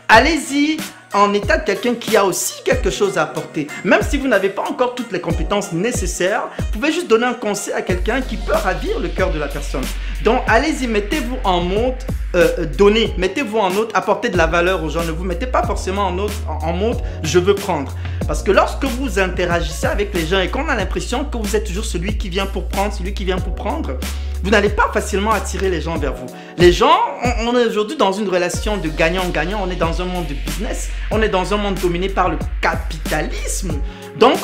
Allez-y 0.09 0.79
en 1.12 1.33
état 1.35 1.59
de 1.59 1.64
quelqu'un 1.64 1.95
qui 1.95 2.17
a 2.17 2.25
aussi 2.25 2.62
quelque 2.64 2.90
chose 2.90 3.19
à 3.19 3.23
apporter. 3.23 3.67
Même 3.85 4.02
si 4.02 4.17
vous 4.17 4.29
n'avez 4.29 4.49
pas 4.49 4.62
encore 4.62 4.95
toutes 4.95 5.12
les 5.12 5.21
compétences 5.21 5.73
nécessaires, 5.73 6.45
vous 6.59 6.79
pouvez 6.79 6.93
juste 6.93 7.09
donner 7.09 7.26
un 7.26 7.35
conseil 7.35 7.75
à 7.75 7.83
quelqu'un 7.83 8.21
qui 8.21 8.37
peut 8.37 8.52
ravir 8.52 8.99
le 9.00 9.09
cœur 9.09 9.33
de 9.33 9.38
la 9.38 9.49
personne. 9.49 9.85
Donc 10.25 10.43
allez-y, 10.47 10.87
mettez-vous 10.87 11.38
en 11.45 11.61
monte 11.61 12.07
euh, 12.37 12.64
donner, 12.79 13.12
mettez-vous 13.19 13.59
en 13.59 13.75
autre, 13.75 13.90
apportez 13.97 14.29
de 14.29 14.37
la 14.37 14.47
valeur 14.47 14.85
aux 14.85 14.88
gens. 14.88 15.02
Ne 15.02 15.11
vous 15.11 15.25
mettez 15.25 15.47
pas 15.47 15.64
forcément 15.64 16.07
en, 16.07 16.17
en, 16.49 16.73
mode 16.73 16.99
je 17.25 17.38
veux 17.38 17.55
prendre. 17.55 17.93
Parce 18.29 18.43
que 18.43 18.52
lorsque 18.52 18.85
vous 18.85 19.19
interagissez 19.19 19.87
avec 19.87 20.14
les 20.14 20.26
gens 20.26 20.38
et 20.38 20.49
qu'on 20.49 20.69
a 20.69 20.76
l'impression 20.76 21.25
que 21.25 21.37
vous 21.37 21.57
êtes 21.57 21.64
toujours 21.64 21.85
celui 21.85 22.17
qui 22.17 22.29
vient 22.29 22.47
pour 22.47 22.69
prendre, 22.69 22.93
celui 22.93 23.14
qui 23.14 23.25
vient 23.25 23.38
pour 23.38 23.57
prendre, 23.57 23.99
vous 24.42 24.50
n'allez 24.50 24.70
pas 24.70 24.90
facilement 24.92 25.32
attirer 25.32 25.70
les 25.70 25.80
gens 25.80 25.99
vers 25.99 26.14
vous. 26.14 26.26
Les 26.56 26.73
gens, 26.73 26.99
on, 27.40 27.56
est 27.56 27.66
aujourd'hui 27.66 27.97
dans 27.97 28.12
une 28.12 28.28
relation 28.28 28.76
de 28.76 28.88
gagnant-gagnant, 28.88 29.61
on 29.66 29.70
est 29.70 29.76
dans 29.76 30.00
un 30.00 30.04
monde 30.04 30.26
de 30.26 30.35
business, 30.35 30.90
on 31.11 31.20
est 31.23 31.28
dans 31.28 31.52
un 31.52 31.56
monde 31.56 31.75
dominé 31.76 32.09
par 32.09 32.28
le 32.28 32.38
capitalisme. 32.61 33.73
Donc, 34.18 34.38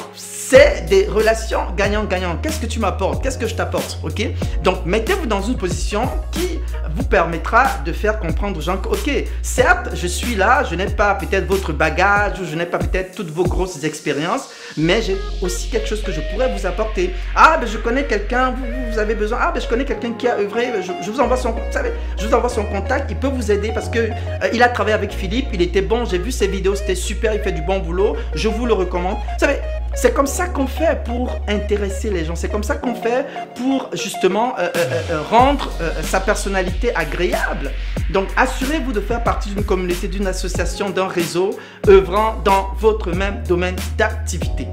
c'est 0.48 0.86
des 0.88 1.06
relations 1.06 1.62
gagnant-gagnant. 1.76 2.36
Qu'est-ce 2.40 2.60
que 2.60 2.66
tu 2.66 2.78
m'apportes? 2.78 3.20
Qu'est-ce 3.20 3.38
que 3.38 3.48
je 3.48 3.54
t'apporte? 3.54 3.98
Ok? 4.04 4.28
Donc, 4.62 4.86
mettez-vous 4.86 5.26
dans 5.26 5.42
une 5.42 5.56
position 5.56 6.08
qui 6.30 6.60
vous 6.94 7.02
permettra 7.02 7.66
de 7.84 7.92
faire 7.92 8.20
comprendre 8.20 8.56
aux 8.58 8.60
gens 8.60 8.76
que, 8.76 8.88
ok, 8.88 9.24
certes, 9.42 9.90
je 9.94 10.06
suis 10.06 10.36
là, 10.36 10.62
je 10.62 10.76
n'ai 10.76 10.86
pas 10.86 11.14
peut-être 11.16 11.46
votre 11.46 11.72
bagage 11.72 12.40
ou 12.40 12.44
je 12.44 12.54
n'ai 12.54 12.66
pas 12.66 12.78
peut-être 12.78 13.16
toutes 13.16 13.30
vos 13.30 13.42
grosses 13.42 13.82
expériences, 13.82 14.48
mais 14.76 15.02
j'ai 15.02 15.16
aussi 15.42 15.68
quelque 15.68 15.88
chose 15.88 16.02
que 16.02 16.12
je 16.12 16.20
pourrais 16.30 16.56
vous 16.56 16.64
apporter. 16.64 17.12
Ah, 17.34 17.58
ben 17.60 17.66
je 17.66 17.78
connais 17.78 18.04
quelqu'un, 18.04 18.54
vous, 18.92 18.98
avez 19.00 19.16
besoin. 19.16 19.38
Ah, 19.40 19.50
ben 19.52 19.60
je 19.60 19.66
connais 19.66 19.84
quelqu'un 19.84 20.12
qui 20.12 20.28
a 20.28 20.38
œuvré, 20.38 20.66
je, 20.80 21.10
vous 21.10 21.20
envoie 21.20 21.36
son, 21.36 21.52
vous 21.52 21.58
savez, 21.72 21.90
je 22.18 22.26
vous 22.26 22.34
envoie 22.34 22.50
son 22.50 22.64
contact, 22.66 23.10
il 23.10 23.16
peut 23.16 23.26
vous 23.26 23.50
aider 23.50 23.72
parce 23.74 23.88
que 23.88 23.98
euh, 23.98 24.48
il 24.52 24.62
a 24.62 24.68
travaillé 24.68 24.94
avec 24.94 25.12
Philippe, 25.12 25.48
il 25.52 25.60
était 25.60 25.82
bon, 25.82 26.04
j'ai 26.04 26.18
vu 26.18 26.30
ses 26.30 26.46
vidéos, 26.46 26.76
c'était 26.76 26.94
super, 26.94 27.34
il 27.34 27.40
fait 27.40 27.52
du 27.52 27.62
bon 27.62 27.80
boulot, 27.80 28.16
je 28.34 28.48
vous 28.48 28.64
le 28.64 28.74
recommande. 28.74 29.16
Vous 29.16 29.40
savez, 29.40 29.58
c'est 29.96 30.12
comme 30.12 30.26
ça 30.26 30.46
qu'on 30.46 30.66
fait 30.66 31.02
pour 31.04 31.30
intéresser 31.48 32.10
les 32.10 32.24
gens. 32.24 32.36
C'est 32.36 32.50
comme 32.50 32.62
ça 32.62 32.76
qu'on 32.76 32.94
fait 32.94 33.26
pour 33.56 33.88
justement 33.94 34.54
euh, 34.58 34.68
euh, 34.76 35.02
euh, 35.10 35.22
rendre 35.22 35.70
sa 36.02 36.20
personnalité 36.20 36.94
agréable. 36.94 37.72
Donc 38.10 38.28
assurez-vous 38.36 38.92
de 38.92 39.00
faire 39.00 39.24
partie 39.24 39.48
d'une 39.50 39.64
communauté, 39.64 40.06
d'une 40.06 40.26
association, 40.26 40.90
d'un 40.90 41.08
réseau 41.08 41.58
œuvrant 41.88 42.36
dans 42.44 42.74
votre 42.78 43.12
même 43.12 43.42
domaine 43.48 43.76
d'activité. 43.96 44.68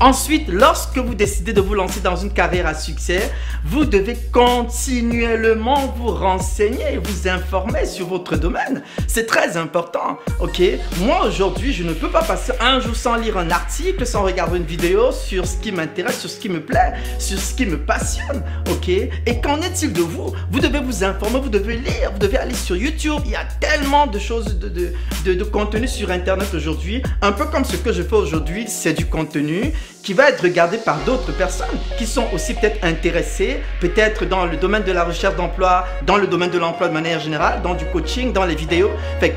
Ensuite, 0.00 0.48
lorsque 0.48 0.96
vous 0.96 1.14
décidez 1.14 1.52
de 1.52 1.60
vous 1.60 1.74
lancer 1.74 2.00
dans 2.00 2.16
une 2.16 2.32
carrière 2.32 2.66
à 2.66 2.72
succès, 2.72 3.30
vous 3.66 3.84
devez 3.84 4.16
continuellement 4.32 5.94
vous 5.94 6.08
renseigner 6.08 6.94
et 6.94 6.96
vous 6.96 7.28
informer 7.28 7.84
sur 7.84 8.06
votre 8.06 8.36
domaine. 8.36 8.82
C'est 9.06 9.26
très 9.26 9.58
important, 9.58 10.18
ok? 10.40 10.62
Moi, 11.00 11.26
aujourd'hui, 11.26 11.74
je 11.74 11.82
ne 11.82 11.92
peux 11.92 12.08
pas 12.08 12.22
passer 12.22 12.52
un 12.60 12.80
jour 12.80 12.96
sans 12.96 13.16
lire 13.16 13.36
un 13.36 13.50
article, 13.50 14.06
sans 14.06 14.22
regarder 14.22 14.56
une 14.56 14.64
vidéo 14.64 15.12
sur 15.12 15.46
ce 15.46 15.58
qui 15.58 15.70
m'intéresse, 15.70 16.18
sur 16.18 16.30
ce 16.30 16.40
qui 16.40 16.48
me 16.48 16.60
plaît, 16.60 16.94
sur 17.18 17.38
ce 17.38 17.52
qui 17.52 17.66
me 17.66 17.76
passionne, 17.78 18.42
ok? 18.70 18.88
Et 18.88 19.40
qu'en 19.42 19.60
est-il 19.60 19.92
de 19.92 20.00
vous? 20.00 20.32
Vous 20.50 20.60
devez 20.60 20.80
vous 20.80 21.04
informer, 21.04 21.40
vous 21.40 21.50
devez 21.50 21.76
lire, 21.76 22.10
vous 22.12 22.18
devez 22.18 22.38
aller 22.38 22.54
sur 22.54 22.74
YouTube. 22.74 23.20
Il 23.26 23.32
y 23.32 23.36
a 23.36 23.44
tellement 23.60 24.06
de 24.06 24.18
choses, 24.18 24.58
de, 24.58 24.70
de, 24.70 25.34
de 25.34 25.44
contenu 25.44 25.86
sur 25.86 26.10
Internet 26.10 26.48
aujourd'hui. 26.54 27.02
Un 27.20 27.32
peu 27.32 27.44
comme 27.44 27.66
ce 27.66 27.76
que 27.76 27.92
je 27.92 28.02
fais 28.02 28.16
aujourd'hui, 28.16 28.64
c'est 28.66 28.94
du 28.94 29.04
contenu 29.04 29.74
qui 30.02 30.14
va 30.14 30.30
être 30.30 30.42
regardé 30.42 30.78
par 30.78 30.98
d'autres 31.04 31.32
personnes 31.32 31.68
qui 31.98 32.06
sont 32.06 32.24
aussi 32.32 32.54
peut-être 32.54 32.84
intéressées, 32.84 33.60
peut-être 33.80 34.24
dans 34.24 34.46
le 34.46 34.56
domaine 34.56 34.82
de 34.82 34.92
la 34.92 35.04
recherche 35.04 35.36
d'emploi, 35.36 35.86
dans 36.06 36.16
le 36.16 36.26
domaine 36.26 36.50
de 36.50 36.58
l'emploi 36.58 36.88
de 36.88 36.94
manière 36.94 37.20
générale, 37.20 37.62
dans 37.62 37.74
du 37.74 37.84
coaching, 37.86 38.32
dans 38.32 38.44
les 38.44 38.54
vidéos. 38.54 38.90
Fait 39.20 39.30
que 39.30 39.34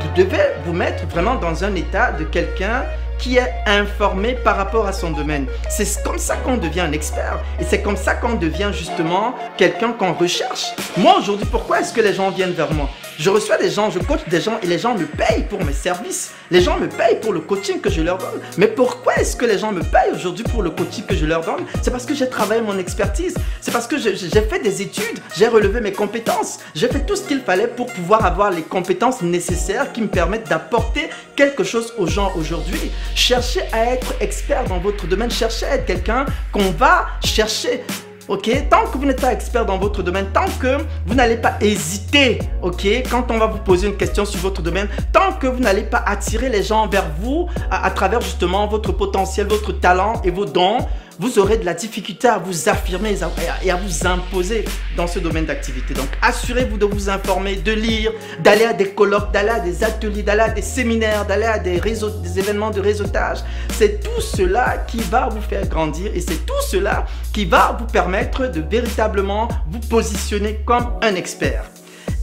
vous 0.00 0.14
devez 0.16 0.42
vous 0.64 0.72
mettre 0.72 1.06
vraiment 1.06 1.36
dans 1.36 1.64
un 1.64 1.74
état 1.74 2.12
de 2.12 2.24
quelqu'un 2.24 2.84
qui 3.18 3.36
est 3.36 3.52
informé 3.66 4.34
par 4.34 4.56
rapport 4.56 4.86
à 4.86 4.92
son 4.92 5.10
domaine. 5.10 5.46
C'est 5.68 6.02
comme 6.02 6.18
ça 6.18 6.36
qu'on 6.36 6.56
devient 6.56 6.80
un 6.80 6.92
expert 6.92 7.40
et 7.60 7.64
c'est 7.64 7.82
comme 7.82 7.96
ça 7.96 8.14
qu'on 8.14 8.34
devient 8.34 8.70
justement 8.72 9.34
quelqu'un 9.56 9.92
qu'on 9.92 10.12
recherche. 10.12 10.66
Moi 10.96 11.16
aujourd'hui, 11.18 11.46
pourquoi 11.50 11.80
est-ce 11.80 11.92
que 11.92 12.00
les 12.00 12.14
gens 12.14 12.30
viennent 12.30 12.52
vers 12.52 12.72
moi? 12.72 12.88
Je 13.18 13.30
reçois 13.30 13.56
des 13.56 13.70
gens, 13.70 13.90
je 13.90 13.98
coach 13.98 14.20
des 14.28 14.42
gens 14.42 14.58
et 14.62 14.66
les 14.66 14.78
gens 14.78 14.94
me 14.94 15.06
payent 15.06 15.44
pour 15.48 15.64
mes 15.64 15.72
services. 15.72 16.32
Les 16.50 16.60
gens 16.60 16.76
me 16.78 16.86
payent 16.86 17.18
pour 17.20 17.32
le 17.32 17.40
coaching 17.40 17.80
que 17.80 17.88
je 17.88 18.02
leur 18.02 18.18
donne. 18.18 18.40
Mais 18.58 18.66
pourquoi 18.66 19.14
est-ce 19.16 19.34
que 19.36 19.46
les 19.46 19.58
gens 19.58 19.72
me 19.72 19.80
payent 19.80 20.12
aujourd'hui 20.14 20.44
pour 20.44 20.62
le 20.62 20.68
coaching 20.68 21.04
que 21.04 21.16
je 21.16 21.24
leur 21.24 21.40
donne? 21.40 21.64
C'est 21.80 21.90
parce 21.90 22.04
que 22.04 22.14
j'ai 22.14 22.28
travaillé 22.28 22.60
mon 22.60 22.78
expertise. 22.78 23.34
C'est 23.62 23.72
parce 23.72 23.86
que 23.86 23.96
j'ai 23.96 24.16
fait 24.42 24.58
des 24.62 24.82
études, 24.82 25.18
j'ai 25.34 25.48
relevé 25.48 25.80
mes 25.80 25.92
compétences. 25.92 26.58
J'ai 26.74 26.88
fait 26.88 27.06
tout 27.06 27.16
ce 27.16 27.22
qu'il 27.22 27.40
fallait 27.40 27.68
pour 27.68 27.86
pouvoir 27.86 28.26
avoir 28.26 28.50
les 28.50 28.62
compétences 28.62 29.22
nécessaires 29.22 29.92
qui 29.92 30.02
me 30.02 30.08
permettent 30.08 30.48
d'apporter 30.48 31.08
quelque 31.36 31.62
chose 31.62 31.92
aux 31.98 32.06
gens 32.06 32.32
aujourd'hui. 32.36 32.90
Cherchez 33.14 33.62
à 33.72 33.92
être 33.92 34.14
expert 34.20 34.64
dans 34.64 34.78
votre 34.78 35.06
domaine. 35.06 35.30
Cherchez 35.30 35.66
à 35.66 35.74
être 35.76 35.86
quelqu'un 35.86 36.26
qu'on 36.50 36.70
va 36.72 37.06
chercher. 37.24 37.82
Ok, 38.28 38.50
tant 38.68 38.86
que 38.86 38.98
vous 38.98 39.04
n'êtes 39.04 39.20
pas 39.20 39.32
expert 39.32 39.64
dans 39.64 39.78
votre 39.78 40.02
domaine, 40.02 40.26
tant 40.32 40.46
que 40.60 40.78
vous 41.06 41.14
n'allez 41.14 41.36
pas 41.36 41.58
hésiter, 41.60 42.40
ok, 42.60 42.84
quand 43.08 43.30
on 43.30 43.38
va 43.38 43.46
vous 43.46 43.58
poser 43.58 43.86
une 43.86 43.96
question 43.96 44.24
sur 44.24 44.40
votre 44.40 44.62
domaine, 44.62 44.88
tant 45.12 45.34
que 45.34 45.46
vous 45.46 45.60
n'allez 45.60 45.84
pas 45.84 46.02
attirer 46.04 46.48
les 46.48 46.64
gens 46.64 46.88
vers 46.88 47.06
vous 47.20 47.48
à 47.70 47.88
travers 47.92 48.20
justement 48.20 48.66
votre 48.66 48.90
potentiel, 48.90 49.46
votre 49.46 49.70
talent 49.70 50.20
et 50.24 50.32
vos 50.32 50.44
dons, 50.44 50.78
vous 51.18 51.38
aurez 51.38 51.56
de 51.56 51.64
la 51.64 51.74
difficulté 51.74 52.28
à 52.28 52.38
vous 52.38 52.68
affirmer 52.68 53.16
et 53.62 53.70
à 53.70 53.76
vous 53.76 54.06
imposer 54.06 54.64
dans 54.96 55.06
ce 55.06 55.18
domaine 55.18 55.46
d'activité. 55.46 55.94
Donc, 55.94 56.08
assurez-vous 56.22 56.76
de 56.78 56.84
vous 56.84 57.08
informer, 57.08 57.56
de 57.56 57.72
lire, 57.72 58.12
d'aller 58.40 58.64
à 58.64 58.72
des 58.72 58.90
colloques, 58.90 59.32
d'aller 59.32 59.50
à 59.50 59.60
des 59.60 59.82
ateliers, 59.84 60.22
d'aller 60.22 60.42
à 60.42 60.50
des 60.50 60.62
séminaires, 60.62 61.26
d'aller 61.26 61.46
à 61.46 61.58
des, 61.58 61.78
réseaux, 61.78 62.10
des 62.10 62.38
événements 62.38 62.70
de 62.70 62.80
réseautage. 62.80 63.38
C'est 63.72 64.02
tout 64.02 64.20
cela 64.20 64.84
qui 64.86 64.98
va 64.98 65.28
vous 65.28 65.42
faire 65.42 65.66
grandir 65.66 66.10
et 66.14 66.20
c'est 66.20 66.44
tout 66.46 66.62
cela 66.68 67.06
qui 67.32 67.44
va 67.44 67.76
vous 67.78 67.86
permettre 67.86 68.46
de 68.46 68.60
véritablement 68.60 69.48
vous 69.70 69.80
positionner 69.80 70.60
comme 70.64 70.92
un 71.02 71.14
expert. 71.14 71.64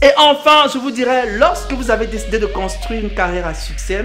Et 0.04 0.10
enfin, 0.18 0.68
je 0.70 0.76
vous 0.76 0.90
dirais, 0.90 1.38
lorsque 1.38 1.72
vous 1.72 1.90
avez 1.90 2.06
décidé 2.06 2.38
de 2.38 2.44
construire 2.44 3.02
une 3.02 3.14
carrière 3.14 3.46
à 3.46 3.54
succès, 3.54 4.04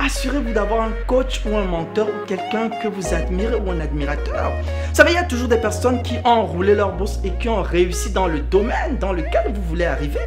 assurez-vous 0.00 0.52
d'avoir 0.52 0.80
un 0.80 0.90
coach 1.06 1.40
ou 1.46 1.56
un 1.56 1.62
mentor 1.62 2.08
ou 2.08 2.26
quelqu'un 2.26 2.68
que 2.68 2.88
vous 2.88 3.14
admirez 3.14 3.54
ou 3.54 3.70
un 3.70 3.78
admirateur. 3.78 4.50
Vous 4.88 4.94
savez, 4.96 5.12
il 5.12 5.14
y 5.14 5.18
a 5.18 5.22
toujours 5.22 5.46
des 5.46 5.58
personnes 5.58 6.02
qui 6.02 6.16
ont 6.24 6.44
roulé 6.46 6.74
leur 6.74 6.90
bourse 6.96 7.20
et 7.22 7.30
qui 7.30 7.48
ont 7.48 7.62
réussi 7.62 8.10
dans 8.10 8.26
le 8.26 8.40
domaine 8.40 8.98
dans 8.98 9.12
lequel 9.12 9.52
vous 9.54 9.62
voulez 9.62 9.84
arriver. 9.84 10.18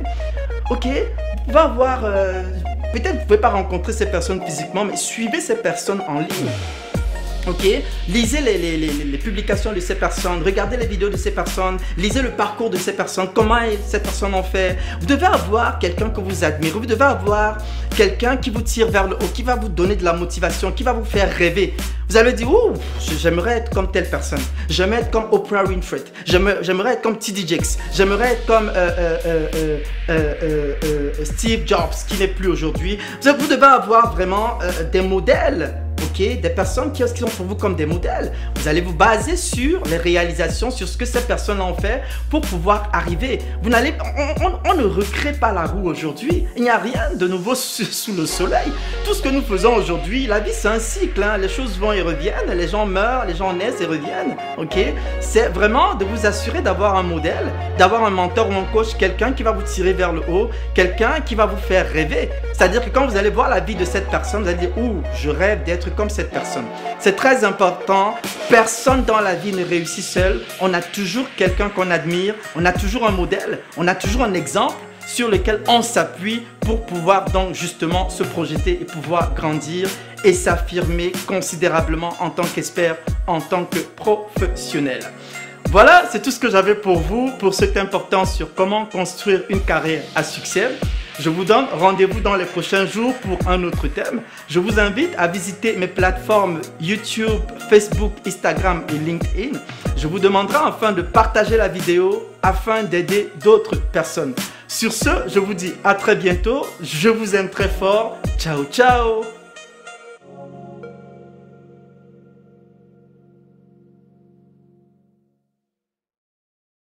Ok, 0.70 0.88
pouvez 1.46 1.60
avoir... 1.60 2.06
Euh, 2.06 2.44
peut-être 2.94 3.16
vous 3.16 3.20
ne 3.20 3.26
pouvez 3.26 3.40
pas 3.40 3.50
rencontrer 3.50 3.92
ces 3.92 4.06
personnes 4.06 4.42
physiquement, 4.46 4.86
mais 4.86 4.96
suivez 4.96 5.42
ces 5.42 5.56
personnes 5.56 6.02
en 6.08 6.20
ligne. 6.20 6.50
Ok 7.48 7.66
Lisez 8.08 8.42
les, 8.42 9.18
publications 9.18 9.74
de 9.74 9.80
ces 9.80 9.96
personnes, 9.96 10.42
regardez 10.44 10.78
les 10.78 10.88
vidéos 10.88 11.10
de 11.10 11.18
ces 11.18 11.32
personnes, 11.32 11.78
lisez 11.98 12.22
le 12.22 12.32
parcours 12.32 12.70
de 12.70 12.78
ces 12.78 12.94
personnes, 12.94 13.30
comment 13.34 13.60
ces 13.86 14.00
personnes 14.00 14.34
ont 14.34 14.44
fait. 14.44 14.78
Vous 15.00 15.06
devez 15.06 15.26
avoir 15.26 15.78
quelqu'un 15.78 16.10
que 16.10 16.22
vous 16.22 16.44
admirez, 16.44 16.72
vous 16.72 16.86
devez 16.86 17.04
avoir 17.04 17.58
quelqu'un 17.96 18.38
qui 18.38 18.50
vous 18.50 18.62
tire 18.62 18.90
vers 18.90 19.08
le 19.08 19.16
haut, 19.16 19.30
qui 19.34 19.44
va 19.44 19.56
vous 19.56 19.70
donner 19.70 19.96
de 19.96 20.04
la 20.04 20.14
motivation, 20.14 20.72
qui 20.72 20.84
va 20.84 20.94
vous 20.94 21.06
faire 21.06 21.32
rêver. 21.32 21.76
Vous 22.10 22.18
allez 22.18 22.34
dire, 22.34 22.52
ouh, 22.52 22.74
j'aimerais 23.20 23.58
être 23.58 23.70
comme 23.72 23.92
telle 23.92 24.10
personne, 24.10 24.42
j'aimerais 24.68 25.02
être 25.02 25.12
comme 25.12 25.26
Oprah 25.32 25.64
Winfrey, 25.64 26.02
j'aimerais 26.26 26.94
être 26.94 27.04
comme 27.04 27.20
T.D. 27.20 27.46
Jakes, 27.46 27.78
j'aimerais 27.94 28.32
être 28.34 28.46
comme 28.48 28.72
euh, 28.76 29.18
euh, 29.28 29.80
euh, 30.10 31.12
Steve 31.24 31.68
Jobs 31.68 31.94
qui 32.08 32.18
n'est 32.18 32.28
plus 32.28 32.48
aujourd'hui. 32.48 32.98
Vous 33.22 33.48
devez 33.48 33.64
avoir 33.64 34.16
vraiment 34.16 34.58
des 34.92 35.02
modèles 35.02 35.76
des 36.28 36.50
personnes 36.50 36.92
qui, 36.92 37.02
sont 37.08 37.28
pour 37.28 37.46
vous 37.46 37.56
comme 37.56 37.76
des 37.76 37.86
modèles. 37.86 38.34
Vous 38.56 38.68
allez 38.68 38.82
vous 38.82 38.94
baser 38.94 39.38
sur 39.38 39.82
les 39.86 39.98
réalisations, 39.98 40.70
sur 40.70 40.88
ce 40.88 40.98
que 40.98 41.06
ces 41.06 41.22
personnes 41.22 41.62
ont 41.62 41.76
fait 41.76 42.02
pour 42.30 42.42
pouvoir 42.42 42.90
arriver. 42.92 43.40
Vous 43.62 43.70
n'allez, 43.70 43.94
on, 44.66 44.74
ne 44.74 44.84
recrée 44.84 45.32
pas 45.32 45.54
la 45.54 45.66
roue 45.66 45.88
aujourd'hui. 45.88 46.46
Il 46.58 46.64
n'y 46.64 46.70
a 46.70 46.78
rien 46.78 47.16
de 47.16 47.28
nouveau 47.28 47.56
sous, 47.56 48.14
le 48.14 48.26
soleil. 48.26 48.68
Tout 49.06 49.14
ce 49.14 49.22
que 49.22 49.30
nous 49.30 49.42
faisons 49.42 49.76
aujourd'hui, 49.76 50.28
la 50.28 50.40
vie 50.40 50.52
c'est 50.54 50.68
un 50.68 50.80
cycle. 50.80 51.24
Hein. 51.24 51.38
Les 51.38 51.48
choses 51.48 51.80
vont 51.80 51.94
et 51.94 52.02
reviennent, 52.02 52.52
les 52.54 52.68
gens 52.68 52.86
meurent, 52.86 53.26
les 53.26 53.36
gens 53.36 53.54
naissent 53.54 53.80
et 53.80 53.86
reviennent. 53.86 54.36
Ok? 54.58 54.78
C'est 55.22 55.48
vraiment 55.50 55.96
de 55.96 56.04
vous 56.04 56.26
assurer 56.26 56.62
d'avoir 56.62 56.98
un 56.98 57.04
modèle, 57.04 57.48
d'avoir 57.78 58.04
un 58.04 58.10
mentor 58.10 58.50
ou 58.50 58.54
un 58.54 58.66
coach, 58.74 58.96
quelqu'un 58.98 59.32
qui 59.32 59.44
va 59.44 59.52
vous 59.52 59.62
tirer 59.62 59.94
vers 59.94 60.12
le 60.12 60.22
haut, 60.30 60.50
quelqu'un 60.74 61.22
qui 61.26 61.36
va 61.36 61.46
vous 61.46 61.58
faire 61.58 61.90
rêver. 61.90 62.30
C'est-à-dire 62.54 62.84
que 62.84 62.90
quand 62.90 63.08
vous 63.08 63.16
allez 63.16 63.30
voir 63.30 63.50
la 63.50 63.62
vie 63.62 63.76
de 63.76 63.86
cette 63.86 64.10
personne, 64.10 64.44
vous 64.44 64.50
allez 64.50 64.58
dire, 64.58 64.78
ouh, 64.78 65.02
je 65.16 65.30
rêve 65.30 65.64
d'être 65.64 65.96
cette 66.10 66.32
personne. 66.32 66.66
C'est 67.00 67.16
très 67.16 67.44
important. 67.44 68.16
Personne 68.50 69.04
dans 69.04 69.20
la 69.20 69.36
vie 69.36 69.52
ne 69.52 69.64
réussit 69.64 70.04
seul. 70.04 70.42
On 70.62 70.74
a 70.74 70.82
toujours 70.82 71.26
quelqu'un 71.38 71.70
qu'on 71.70 71.92
admire. 71.92 72.36
On 72.56 72.66
a 72.66 72.72
toujours 72.72 73.08
un 73.08 73.12
modèle. 73.12 73.60
On 73.78 73.88
a 73.88 73.96
toujours 73.96 74.24
un 74.24 74.34
exemple 74.34 74.76
sur 75.06 75.30
lequel 75.30 75.62
on 75.68 75.82
s'appuie 75.82 76.44
pour 76.62 76.86
pouvoir 76.86 77.26
donc 77.32 77.56
justement 77.56 78.10
se 78.10 78.24
projeter 78.24 78.80
et 78.82 78.86
pouvoir 78.86 79.34
grandir 79.34 79.90
et 80.24 80.34
s'affirmer 80.34 81.12
considérablement 81.28 82.14
en 82.20 82.30
tant 82.30 82.44
qu'expert, 82.44 82.98
en 83.26 83.42
tant 83.42 83.66
que 83.66 83.80
professionnel. 83.80 85.00
Voilà, 85.72 86.04
c'est 86.12 86.22
tout 86.22 86.32
ce 86.32 86.40
que 86.40 86.50
j'avais 86.50 86.76
pour 86.76 87.00
vous 87.00 87.32
pour 87.38 87.54
cette 87.54 87.78
importance 87.78 88.36
sur 88.36 88.54
comment 88.54 88.86
construire 88.86 89.44
une 89.50 89.62
carrière 89.62 90.04
à 90.16 90.24
succès. 90.24 90.70
Je 91.20 91.30
vous 91.30 91.44
donne 91.44 91.66
rendez-vous 91.74 92.22
dans 92.22 92.36
les 92.36 92.46
prochains 92.46 92.86
jours 92.86 93.14
pour 93.16 93.38
un 93.50 93.62
autre 93.64 93.88
thème. 93.90 94.22
Je 94.48 94.60
vous 94.60 94.80
invite 94.80 95.14
à 95.18 95.28
visiter 95.28 95.76
mes 95.76 95.88
plateformes 95.88 96.62
YouTube, 96.80 97.42
Facebook, 97.70 98.14
Instagram 98.26 98.84
et 98.90 98.98
LinkedIn. 98.98 99.60
Je 99.98 100.08
vous 100.08 100.20
demanderai 100.20 100.60
enfin 100.66 100.94
de 100.94 101.02
partager 101.02 101.58
la 101.58 101.68
vidéo 101.68 102.26
afin 102.42 102.84
d'aider 102.84 103.30
d'autres 103.44 103.76
personnes. 103.76 104.34
Sur 104.70 104.94
ce, 104.94 105.10
je 105.28 105.40
vous 105.40 105.54
dis 105.54 105.74
à 105.84 105.94
très 105.94 106.16
bientôt. 106.16 106.66
Je 106.82 107.10
vous 107.10 107.36
aime 107.36 107.50
très 107.50 107.70
fort. 107.70 108.18
Ciao, 108.38 108.64
ciao 108.72 109.39